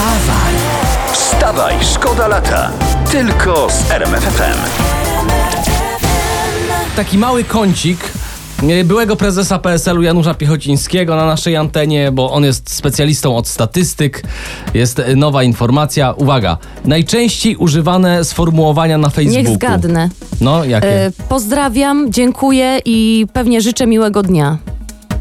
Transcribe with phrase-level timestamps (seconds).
[0.00, 0.54] Wstawaj!
[1.12, 2.70] Wstawaj, szkoda lata.
[3.12, 4.58] Tylko z RMFFM.
[6.96, 7.98] taki mały kącik
[8.62, 14.22] e, byłego prezesa PSL-u Janusza Piechocińskiego na naszej antenie, bo on jest specjalistą od statystyk.
[14.74, 16.12] Jest e, nowa informacja.
[16.12, 19.42] Uwaga, najczęściej używane sformułowania na Facebooku.
[19.42, 20.08] Niech zgadnę.
[20.40, 21.06] No, jakie?
[21.06, 24.58] E, pozdrawiam, dziękuję i pewnie życzę miłego dnia.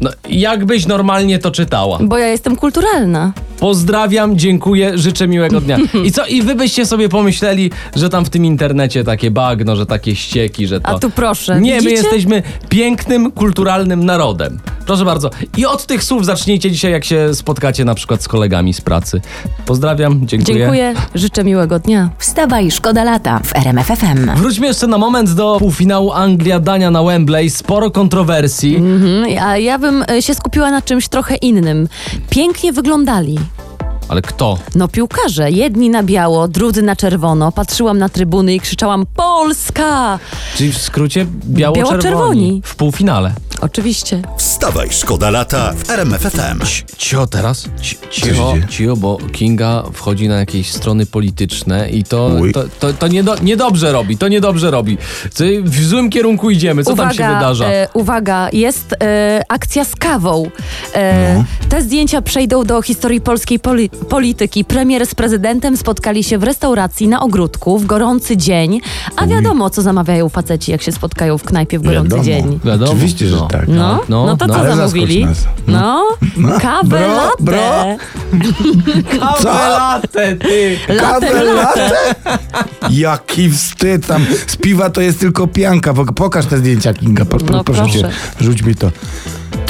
[0.00, 1.98] No, jakbyś normalnie to czytała.
[2.02, 3.32] Bo ja jestem kulturalna.
[3.60, 5.78] Pozdrawiam, dziękuję, życzę miłego dnia.
[6.04, 9.86] I co, i wy byście sobie pomyśleli, że tam w tym internecie takie bagno, że
[9.86, 10.88] takie ścieki, że to...
[10.88, 11.96] A tu proszę, Nie, my widzicie?
[11.96, 14.58] jesteśmy pięknym, kulturalnym narodem.
[14.88, 15.30] Proszę bardzo.
[15.56, 19.20] I od tych słów zacznijcie dzisiaj, jak się spotkacie na przykład z kolegami z pracy.
[19.66, 20.58] Pozdrawiam, dziękuję.
[20.58, 22.10] Dziękuję, życzę miłego dnia.
[22.18, 24.30] Wstawaj, szkoda lata w RMFFM.
[24.36, 27.50] Wróćmy jeszcze na moment do półfinału Anglia-Dania na Wembley.
[27.50, 28.76] Sporo kontrowersji.
[28.76, 31.88] Mhm, A ja bym e, się skupiła na czymś trochę innym.
[32.30, 33.38] Pięknie wyglądali.
[34.08, 34.58] Ale kto?
[34.74, 37.52] No piłkarze, jedni na biało, drudzy na czerwono.
[37.52, 40.18] Patrzyłam na trybuny i krzyczałam Polska!
[40.56, 41.88] Czyli w skrócie biało-czerwoni.
[41.90, 42.62] Biało-czerwoni.
[42.64, 43.32] W półfinale.
[43.60, 44.22] Oczywiście.
[44.36, 46.60] Wstawaj, szkoda lata w RMFFM.
[46.98, 47.62] Cio teraz.
[47.82, 48.66] Się Cio, dzieje?
[48.68, 52.52] cio, bo Kinga wchodzi na jakieś strony polityczne i to, Uj.
[52.52, 54.98] to, to, to niedo, niedobrze robi, to niedobrze robi.
[55.32, 57.64] Co- W złym kierunku idziemy, co tam się wydarza?
[57.68, 60.50] E, uwaga, jest e, akcja z kawą.
[60.94, 61.44] E, No.
[61.68, 64.64] Te zdjęcia przejdą do historii polskiej poli- polityki.
[64.64, 68.80] Premier z prezydentem spotkali się w restauracji na ogródku w gorący dzień.
[69.16, 72.24] A wiadomo, co zamawiają faceci, jak się spotkają w knajpie w gorący Wiadomo.
[72.24, 72.60] dzień.
[72.64, 72.92] Wiadomo.
[72.92, 73.47] Oczywiście, że No.
[73.48, 73.68] Tak.
[73.68, 74.54] No, no, no, to no.
[74.54, 75.26] co Ale zamówili?
[75.26, 75.54] zaskocz nas.
[75.66, 76.04] No,
[76.60, 77.42] kawę Bro, latte.
[77.44, 77.58] bro.
[79.20, 80.78] Kawę latę, ty!
[80.88, 81.90] Latte, Kawę latte.
[82.90, 84.26] Jaki wstyd tam.
[84.46, 85.92] Z piwa to jest tylko pianka.
[85.92, 87.24] Pok- Pokaż te zdjęcia, Kinga.
[87.24, 88.16] Po, No, proszę cię, proszę.
[88.40, 88.90] rzuć mi to.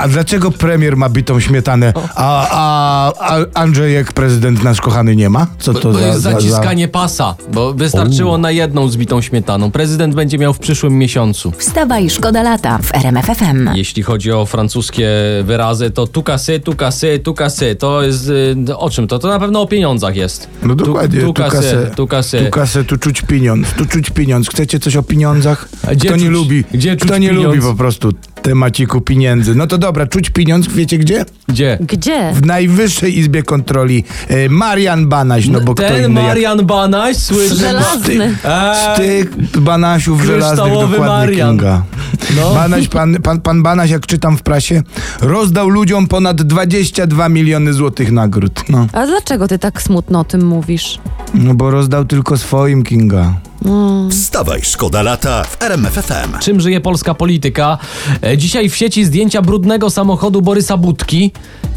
[0.00, 5.46] A dlaczego premier ma bitą śmietanę, a, a, a Andrzejek prezydent nasz kochany nie ma?
[5.58, 6.40] Co to To za, jest za, za...
[6.40, 9.70] zaciskanie pasa, bo wystarczyło na jedną zbitą śmietaną.
[9.70, 11.52] Prezydent będzie miał w przyszłym miesiącu.
[11.58, 13.70] Wstawaj, szkoda lata w RMFFM.
[13.74, 15.08] Jeśli chodzi o francuskie
[15.44, 17.74] wyrazy, to tu kasy, tu kasy, tu kasy.
[17.76, 18.28] To jest
[18.68, 19.18] y, o czym to?
[19.18, 20.48] To na pewno o pieniądzach jest.
[20.62, 22.44] No dokładnie, Tu, tu kasy, tu kasy.
[22.44, 24.48] Tu kasę, tu czuć pieniądz, tu czuć pieniądz.
[24.48, 25.68] Chcecie coś o pieniądzach?
[25.82, 27.46] Kto nie czuć- lubi, gdzie czuć kto nie pieniądz?
[27.46, 29.54] lubi po prostu temaciku pieniędzy.
[29.54, 31.24] No to dobra, czuć pieniądz, wiecie gdzie?
[31.48, 31.78] Gdzie?
[31.80, 32.32] Gdzie?
[32.34, 36.28] W Najwyższej Izbie Kontroli e, Marian Banaś, no bo kto Ten inny jak...
[36.28, 37.56] Marian Banaś słyszy.
[37.56, 38.36] Żelazny.
[38.94, 41.48] Z tych Banasiów żelaznych Kryształowy dokładnie Marian.
[41.50, 41.82] Kinga.
[42.36, 42.54] No.
[42.54, 44.82] Banaś, pan, pan, pan Banaś, jak czytam w prasie,
[45.20, 48.64] rozdał ludziom ponad 22 miliony złotych nagród.
[48.68, 50.98] No, A dlaczego ty tak smutno o tym mówisz?
[51.34, 53.34] no bo rozdał tylko swoim Kinga.
[54.10, 56.38] Wstawaj, szkoda lata w RMFFM.
[56.40, 57.78] Czym żyje polska polityka?
[58.22, 61.32] E, Dzisiaj w sieci zdjęcia brudnego samochodu Borysa Budki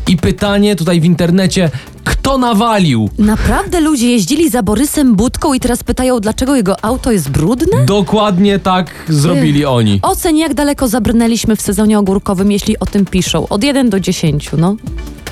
[0.07, 1.71] i pytanie tutaj w internecie,
[2.05, 3.09] kto nawalił?
[3.19, 7.85] Naprawdę ludzie jeździli za Borysem Budką i teraz pytają, dlaczego jego auto jest brudne?
[7.85, 9.99] Dokładnie tak zrobili oni.
[10.01, 13.47] Oceń, jak daleko zabrnęliśmy w sezonie ogórkowym, jeśli o tym piszą.
[13.47, 14.75] Od 1 do 10, no.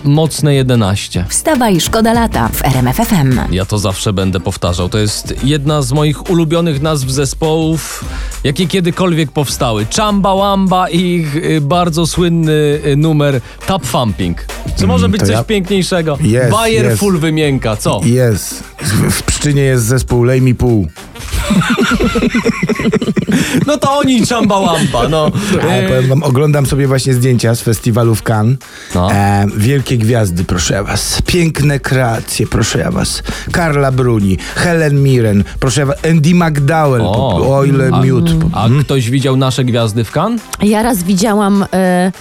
[0.03, 1.25] Mocne 11.
[1.29, 3.39] Wstawaj, szkoda lata w RMFFM.
[3.51, 4.89] Ja to zawsze będę powtarzał.
[4.89, 8.05] To jest jedna z moich ulubionych nazw zespołów,
[8.43, 9.85] jakie kiedykolwiek powstały.
[9.97, 12.51] Chamba Wamba i ich y, bardzo słynny
[12.85, 14.45] y, numer Tap Thumping.
[14.79, 16.17] Czy może być to coś ja- piękniejszego?
[16.21, 16.99] Jest, Bayer jest.
[16.99, 18.01] Full wymienka, co?
[18.03, 18.63] Jest.
[18.81, 20.87] W, w Pszczynie jest zespół Lej mi pół.
[23.67, 25.31] No to oni Chamba Wamba, no.
[25.63, 28.57] Ale powiem wam, oglądam sobie właśnie zdjęcia z festiwalu w Cannes.
[28.95, 29.11] No.
[29.11, 31.21] E, wielkie gwiazdy, proszę ja was.
[31.25, 33.23] Piękne kreacje, proszę ja was.
[33.55, 35.97] Carla Bruni, Helen Mirren, proszę ja was.
[36.11, 37.01] Andy McDowell.
[37.01, 37.37] O.
[37.37, 38.29] O, o ile miód.
[38.53, 40.41] A ktoś widział nasze gwiazdy w Cannes?
[40.61, 42.11] Ja raz widziałam e,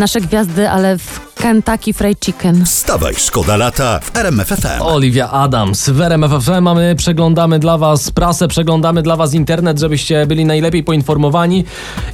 [0.00, 2.64] nasze gwiazdy, ale w Kentucky Fried Chicken.
[2.66, 4.82] Wstawaj, szkoda lata w RMFFM.
[4.82, 5.88] Olivia Adams.
[5.88, 10.84] W RMF FM mamy, przeglądamy dla was prasę, przeglądamy dla was internet, żebyście byli najlepiej
[10.84, 11.64] poinformowani.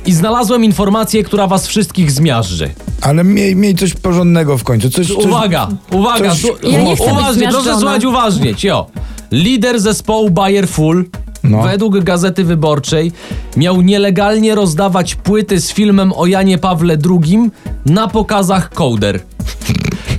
[0.07, 2.71] I znalazłem informację, która was wszystkich zmiażdży.
[3.01, 4.91] Ale miej, miej coś porządnego w końcu.
[4.91, 8.87] Coś, coś, Uwaga, uwaga, coś- Ja nie chcę być uważnie, proszę słuchać uważnie, cio.
[9.33, 11.05] Lider zespołu Bayer Full
[11.51, 11.63] No.
[11.63, 13.13] według Gazety Wyborczej
[13.57, 17.51] miał nielegalnie rozdawać płyty z filmem o Janie Pawle II
[17.87, 19.21] na pokazach Kołder.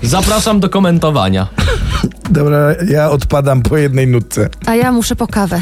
[0.03, 1.47] Zapraszam do komentowania.
[2.29, 2.59] Dobra,
[2.89, 4.49] ja odpadam po jednej nutce.
[4.65, 5.61] A ja muszę po kawę.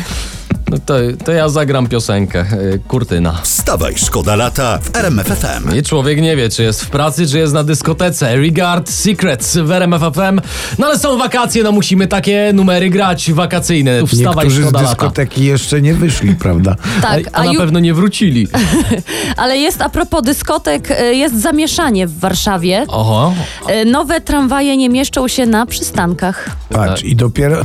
[0.69, 0.93] No to,
[1.25, 2.45] to ja zagram piosenkę.
[2.53, 3.31] y, Kurtyna.
[3.43, 5.75] Wstawaj, szkoda lata w RMF FM.
[5.77, 8.35] I człowiek nie wie, czy jest w pracy, czy jest na dyskotece.
[8.35, 10.39] Regard Secrets w RMF FM.
[10.79, 14.07] No ale są wakacje, no musimy takie numery grać wakacyjne.
[14.07, 14.91] Wstawaj, Niektórzy z szkoda lata.
[14.91, 16.75] dyskoteki jeszcze nie wyszli, prawda?
[17.01, 18.47] Tak, a, a na ju- pewno nie wrócili.
[19.37, 22.85] ale jest a propos dyskotek, y, jest zamieszanie w Warszawie.
[22.87, 23.33] Oho.
[23.81, 26.49] Y, Nowe tramwaje nie mieszczą się na przystankach.
[26.69, 27.57] Patrz, i dopiero,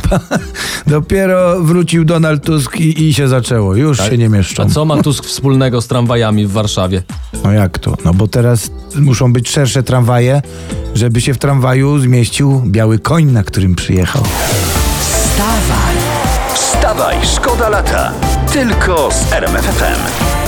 [0.87, 3.76] dopiero wrócił Donald Tusk i, i się zaczęło.
[3.76, 4.62] Już się nie mieszczą.
[4.62, 7.02] A co ma Tusk wspólnego z tramwajami w Warszawie?
[7.44, 7.96] No jak to?
[8.04, 10.42] No bo teraz muszą być szersze tramwaje,
[10.94, 14.22] żeby się w tramwaju zmieścił biały koń, na którym przyjechał.
[16.54, 18.12] Wstawaj, szkoda lata.
[18.52, 20.39] Tylko z RMF FM.